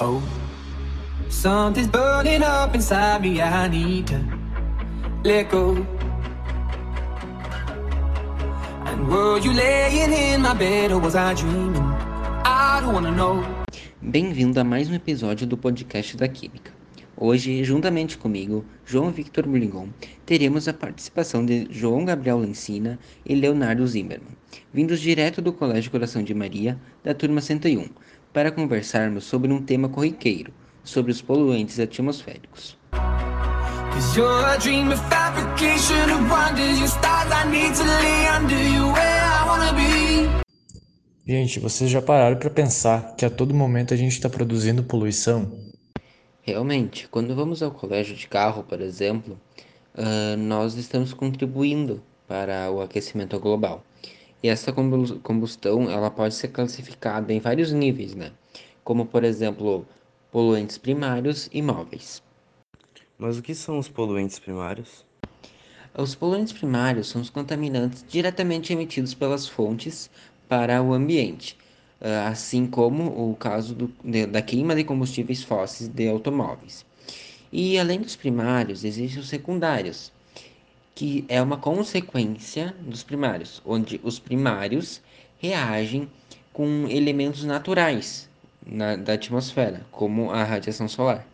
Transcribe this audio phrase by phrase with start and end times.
[0.00, 0.22] Oh,
[1.28, 3.40] something's burning up inside me.
[3.40, 4.20] I need to
[5.24, 5.74] let go.
[8.84, 11.76] And were you laying in my bed or was I dreaming?
[12.44, 13.44] I don't wanna know.
[14.00, 16.72] Bem-vindo a mais um episódio do podcast da Química.
[17.18, 19.88] Hoje, juntamente comigo, João Victor Burlingon,
[20.26, 24.36] teremos a participação de João Gabriel Lancina e Leonardo Zimmermann,
[24.72, 27.88] vindos direto do Colégio Coração de Maria, da turma 101,
[28.36, 30.52] para conversarmos sobre um tema corriqueiro,
[30.84, 32.76] sobre os poluentes atmosféricos.
[41.26, 45.58] Gente, vocês já pararam para pensar que a todo momento a gente está produzindo poluição?
[46.42, 49.40] Realmente, quando vamos ao colégio de carro, por exemplo,
[49.94, 53.82] uh, nós estamos contribuindo para o aquecimento global.
[54.42, 58.32] E essa combustão ela pode ser classificada em vários níveis, né?
[58.84, 59.86] Como, por exemplo,
[60.30, 62.22] poluentes primários e móveis.
[63.18, 65.04] Mas o que são os poluentes primários?
[65.96, 70.10] Os poluentes primários são os contaminantes diretamente emitidos pelas fontes
[70.46, 71.56] para o ambiente,
[72.26, 73.90] assim como o caso do,
[74.30, 76.84] da queima de combustíveis fósseis de automóveis.
[77.50, 80.12] E além dos primários, existem os secundários,
[80.96, 85.02] que é uma consequência dos primários, onde os primários
[85.38, 86.08] reagem
[86.54, 88.30] com elementos naturais
[88.66, 91.28] na, da atmosfera, como a radiação solar.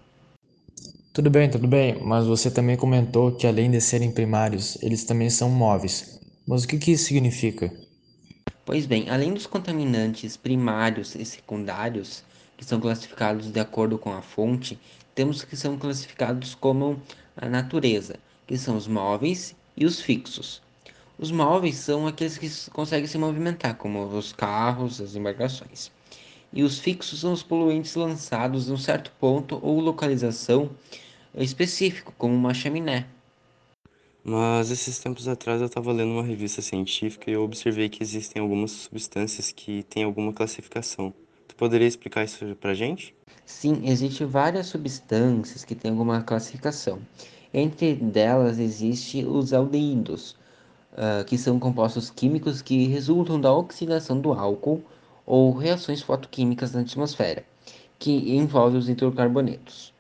[1.13, 5.31] Tudo bem, tudo bem, mas você também comentou que além de serem primários, eles também
[5.31, 6.21] são móveis.
[6.45, 7.73] Mas o que, que isso significa?
[8.65, 12.25] Pois bem, além dos contaminantes primários e secundários,
[12.57, 14.77] que são classificados de acordo com a fonte,
[15.15, 17.01] temos que são classificados como
[17.37, 18.17] a natureza,
[18.53, 20.61] que são os móveis e os fixos.
[21.19, 25.91] Os móveis são aqueles que conseguem se movimentar, como os carros, as embarcações.
[26.53, 30.69] E os fixos são os poluentes lançados em um certo ponto ou localização
[31.35, 33.07] específico, como uma chaminé.
[34.23, 38.43] Mas esses tempos atrás eu estava lendo uma revista científica e eu observei que existem
[38.43, 41.15] algumas substâncias que têm alguma classificação.
[41.49, 43.15] Tu poderia explicar isso pra gente?
[43.47, 47.01] Sim, existem várias substâncias que têm alguma classificação.
[47.55, 50.35] Entre delas existe os aldeídos,
[50.93, 54.81] uh, que são compostos químicos que resultam da oxidação do álcool
[55.27, 57.45] ou reações fotoquímicas na atmosfera,
[57.99, 59.93] que envolvem os hidrocarbonetos.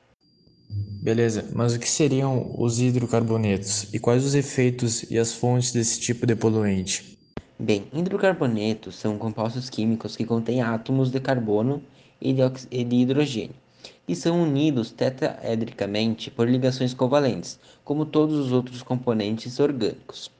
[0.70, 6.00] Beleza, mas o que seriam os hidrocarbonetos e quais os efeitos e as fontes desse
[6.00, 7.19] tipo de poluente?
[7.58, 11.82] Bem, hidrocarbonetos são compostos químicos que contêm átomos de carbono
[12.19, 13.61] e de hidrogênio
[14.06, 20.30] e são unidos tetraedricamente por ligações covalentes, como todos os outros componentes orgânicos.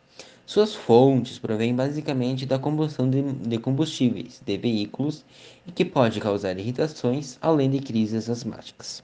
[0.45, 5.25] Suas fontes provêm basicamente da combustão de, de combustíveis de veículos
[5.67, 9.03] e que pode causar irritações, além de crises asmáticas.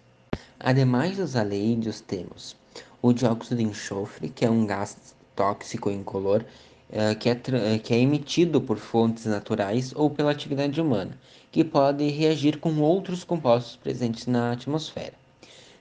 [0.60, 2.56] Ademais dos aleídeos, temos
[3.00, 6.44] o dióxido de enxofre, que é um gás tóxico incolor
[6.90, 11.18] eh, que é, eh, que é emitido por fontes naturais ou pela atividade humana,
[11.52, 15.12] que pode reagir com outros compostos presentes na atmosfera.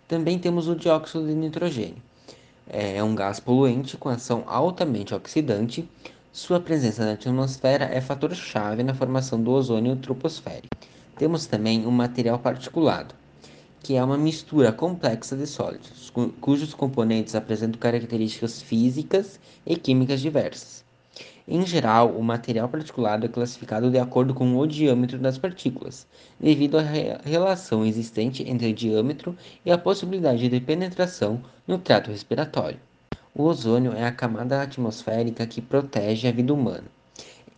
[0.08, 2.02] Também temos o dióxido de nitrogênio.
[2.70, 5.88] É um gás poluente com ação altamente oxidante.
[6.34, 10.76] Sua presença na atmosfera é fator-chave na formação do ozônio troposférico.
[11.18, 13.16] Temos também o material particulado,
[13.82, 20.87] que é uma mistura complexa de sólidos, cujos componentes apresentam características físicas e químicas diversas.
[21.50, 26.06] Em geral, o material particulado é classificado de acordo com o diâmetro das partículas,
[26.38, 29.34] devido à re relação existente entre o diâmetro
[29.66, 32.82] e a possibilidade de penetração no trato respiratório.
[33.34, 36.84] O ozônio é a camada atmosférica que protege a vida humana,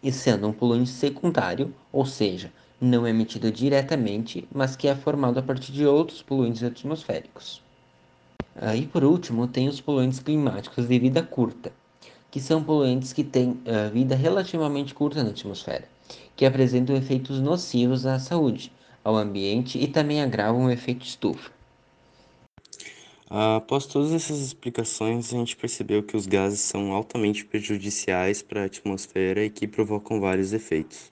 [0.04, 5.42] e sendo um poluente secundário, ou seja, não emitido diretamente, mas que é formado a
[5.42, 7.60] partir de outros poluentes atmosféricos.
[8.56, 11.72] Ah, e por último, tem os poluentes climáticos de vida curta,
[12.32, 15.88] que são poluentes que têm uh, vida relativamente curta na atmosfera,
[16.36, 18.72] que apresentam efeitos nocivos à saúde,
[19.04, 21.52] ao ambiente e também agravam o efeito estufa.
[23.30, 28.66] Após todas essas explicações, a gente percebeu que os gases são altamente prejudiciais para a
[28.66, 31.12] atmosfera e que provocam vários efeitos.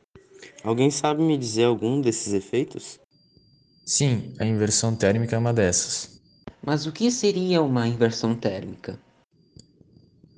[0.64, 3.00] Alguém sabe me dizer algum desses efeitos?
[3.86, 6.20] Sim, a inversão térmica é uma dessas.
[6.66, 9.00] Mas o que seria uma inversão térmica?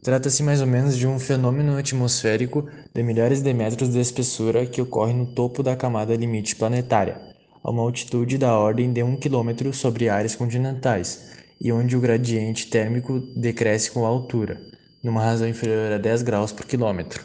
[0.02, 4.82] Trata-se mais ou menos de um fenômeno atmosférico de milhares de metros de espessura que
[4.82, 7.20] ocorre no topo da camada limite planetária,
[7.62, 12.68] a uma altitude da ordem de 1 km sobre áreas continentais, e onde o gradiente
[12.68, 14.58] térmico decresce com a altura,
[15.04, 17.22] numa razão inferior a 10 graus por quilômetro.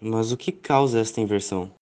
[0.00, 1.79] Mas o que causa esta inversão?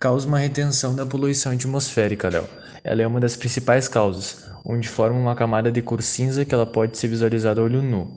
[0.00, 2.48] Causa uma retenção da poluição atmosférica, Léo.
[2.82, 6.64] Ela é uma das principais causas, onde forma uma camada de cor cinza que ela
[6.64, 8.10] pode ser visualizada a olho nu.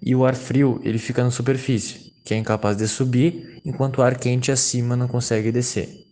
[0.00, 4.02] E o ar frio, ele fica na superfície, que é incapaz de subir, enquanto o
[4.02, 6.06] ar quente acima não consegue descer.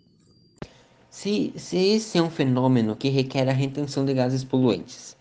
[1.09, 5.17] Se, se esse é um fenômeno que requer a retenção de gases poluentes,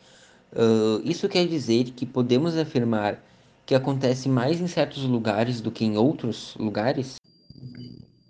[0.53, 3.23] uh, isso quer dizer que podemos afirmar
[3.67, 7.17] que acontece mais em certos lugares do que em outros lugares?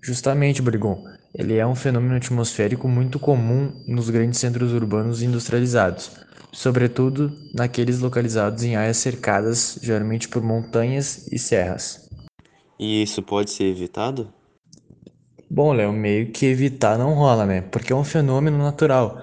[0.01, 1.01] Justamente, Brigon.
[1.33, 6.11] Ele é um fenômeno atmosférico muito comum nos grandes centros urbanos industrializados,
[6.51, 12.09] sobretudo naqueles localizados em áreas cercadas geralmente por montanhas e serras.
[12.77, 14.33] E isso pode ser evitado?
[15.49, 17.61] Bom, Léo, meio que evitar não rola, né?
[17.61, 19.21] Porque é um fenômeno natural,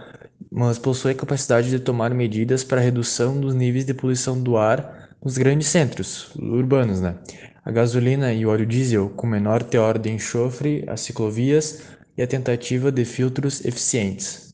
[0.50, 5.10] mas possui a capacidade de tomar medidas para redução dos níveis de poluição do ar
[5.22, 7.16] nos grandes centros urbanos, né?
[7.64, 12.26] A gasolina e o óleo diesel com menor teor de enxofre, as ciclovias e a
[12.26, 14.52] tentativa de filtros eficientes.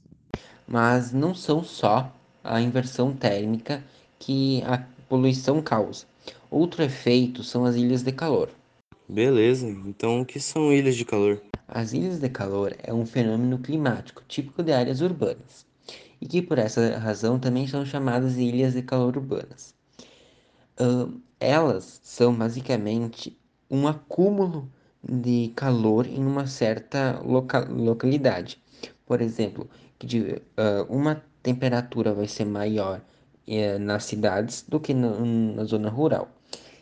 [0.68, 2.14] Mas não são só
[2.44, 3.82] a inversão térmica
[4.18, 6.04] que a poluição causa.
[6.50, 8.50] Outro efeito são as ilhas de calor.
[9.08, 11.40] Beleza, então o que são ilhas de calor?
[11.66, 15.66] As ilhas de calor é um fenômeno climático típico de áreas urbanas
[16.20, 19.74] e que por essa razão também são chamadas ilhas de calor urbanas.
[20.78, 23.38] Uh, elas são basicamente
[23.70, 24.70] um acúmulo
[25.08, 28.58] de calor em uma certa loca localidade.
[29.06, 29.68] Por exemplo,
[29.98, 33.00] que de, uh, uma temperatura vai ser maior
[33.46, 36.28] uh, nas cidades do que na, na zona rural.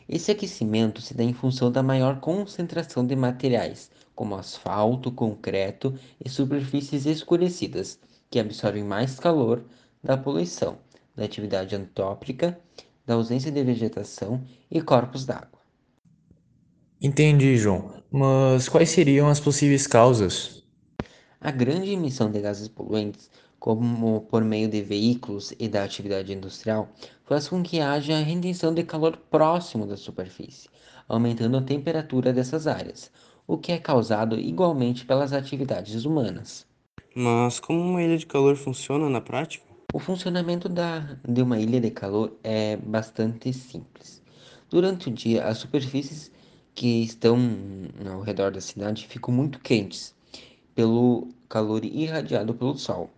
[0.09, 6.29] Esse aquecimento se dá em função da maior concentração de materiais, como asfalto, concreto e
[6.29, 7.99] superfícies escurecidas,
[8.31, 9.65] que absorvem mais calor
[10.03, 10.79] da poluição,
[11.17, 12.59] da atividade antrópica,
[13.07, 15.52] da ausência de vegetação e corpos d'água.
[17.03, 18.03] Entendi, João.
[18.11, 20.63] Mas quais seriam as possíveis causas?
[21.41, 26.89] A grande emissão de gases poluentes, como por meio de veículos e da atividade industrial,
[27.25, 30.71] faz com que haja retenção de calor próximo da superfície,
[31.07, 33.11] aumentando a temperatura dessas áreas,
[33.47, 36.67] o que é causado igualmente pelas atividades humanas.
[37.17, 39.65] Mas como uma ilha de calor funciona na prática?
[39.93, 44.23] O funcionamento da, de uma ilha de calor é bastante simples.
[44.71, 46.31] Durante o dia, as superfícies
[46.75, 47.39] que estão
[48.11, 50.15] ao redor da cidade ficam muito quentes
[50.75, 53.11] pelo calor irradiado pelo sol.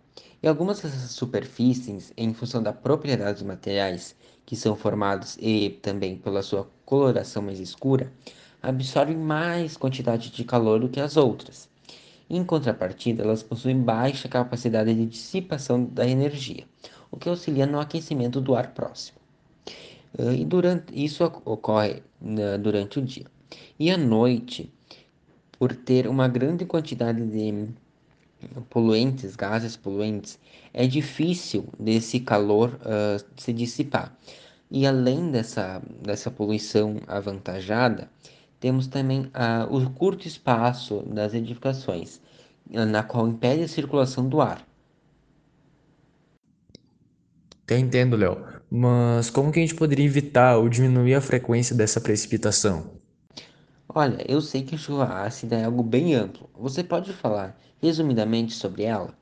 [0.43, 4.15] E algumas dessas superfícies, em função da propriedade dos materiais
[4.45, 8.11] que são formados e também pela sua coloração mais escura,
[8.61, 11.69] absorvem mais quantidade de calor do que as outras.
[12.29, 16.65] Em contrapartida, elas possuem baixa capacidade de dissipação da energia,
[17.11, 19.17] o que auxilia no aquecimento do ar próximo.
[20.17, 23.25] E durante, isso ocorre né, durante o dia.
[23.79, 24.71] E à noite,
[25.57, 27.67] por ter uma grande quantidade de
[28.69, 30.39] poluentes, gases poluentes,
[30.73, 34.15] é difícil desse calor uh, se dissipar.
[34.69, 38.09] E além dessa, dessa poluição avantajada,
[38.59, 42.19] temos também uh, o curto espaço das edificações,
[42.69, 44.65] na qual impede a circulação do ar.
[47.63, 48.43] Até entendo, Léo.
[48.69, 52.91] Mas como que a gente poderia evitar ou diminuir a frequência dessa precipitação?
[53.97, 56.49] Olha, eu sei que a chuva ácida é algo bem amplo.
[56.53, 59.17] Você pode falar resumidamente sobre ela?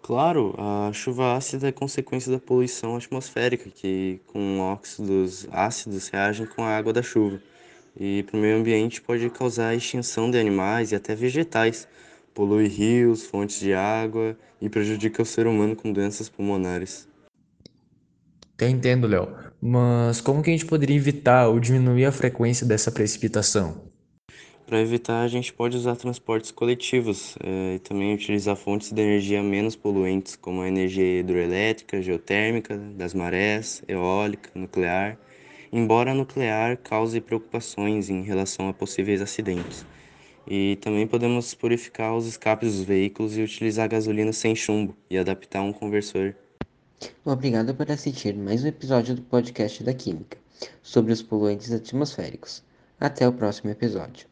[0.00, 6.62] Claro, a chuva ácida é consequência da poluição atmosférica, que com óxidos ácidos reagem com
[6.62, 7.38] a água da chuva.
[8.00, 11.86] E para o meio ambiente pode causar a extinção de animais e até vegetais,
[12.32, 17.06] polui rios, fontes de água e prejudica o ser humano com doenças pulmonares.
[18.54, 19.36] Até entendo, Léo.
[19.60, 23.97] Mas como que a gente poderia evitar ou diminuir a frequência dessa precipitação?
[24.68, 29.42] Para evitar, a gente pode usar transportes coletivos é, e também utilizar fontes de energia
[29.42, 35.18] menos poluentes, como a energia hidroelétrica, geotérmica, das marés, eólica, nuclear,
[35.72, 39.86] embora a nuclear cause preocupações em relação a possíveis acidentes.
[40.46, 45.62] E também podemos purificar os escapes dos veículos e utilizar gasolina sem chumbo e adaptar
[45.62, 46.34] um conversor
[47.24, 50.36] Obrigado por assistir mais um episódio do podcast da Química
[50.82, 52.62] sobre os poluentes atmosféricos.
[53.00, 54.28] Até o próximo episódio.